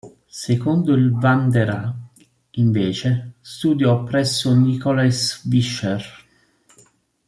Secondo 0.43 0.93
il 0.95 1.11
van 1.11 1.51
der 1.51 1.69
Aa, 1.69 1.95
invece, 2.53 3.33
studiò 3.39 4.01
presso 4.03 4.51
Nicolaes 4.55 5.47
Visscher. 5.47 6.03